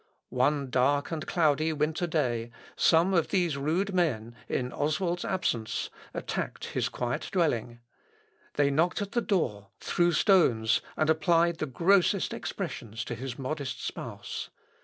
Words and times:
One 0.29 0.71
dark 0.71 1.11
and 1.11 1.27
cloudy 1.27 1.71
winter 1.73 2.07
day, 2.07 2.49
some 2.75 3.13
of 3.13 3.27
these 3.27 3.55
rude 3.55 3.93
men, 3.93 4.35
in 4.49 4.73
Oswald's 4.73 5.23
absence, 5.23 5.91
attacked 6.11 6.65
his 6.73 6.89
quiet 6.89 7.29
dwelling. 7.31 7.81
They 8.55 8.71
knocked 8.71 9.03
at 9.03 9.11
the 9.11 9.21
door, 9.21 9.67
threw 9.79 10.11
stones, 10.11 10.81
and 10.97 11.07
applied 11.07 11.59
the 11.59 11.67
grossest 11.67 12.33
expressions 12.33 13.05
to 13.05 13.13
his 13.13 13.37
modest 13.37 13.85
spouse. 13.85 14.49